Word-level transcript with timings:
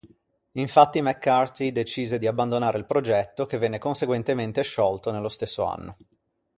Infatti 0.53 0.99
McCarty 0.99 1.71
decise 1.71 2.17
di 2.17 2.25
abbandonare 2.25 2.79
il 2.79 2.87
progetto, 2.87 3.45
che 3.45 3.59
venne 3.59 3.77
conseguentemente 3.77 4.63
sciolto 4.63 5.11
nello 5.11 5.29
stesso 5.29 5.63
anno. 5.63 5.95